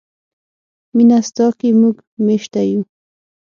[0.95, 1.95] مینه ستا کې موږ
[2.25, 2.81] میشته یو.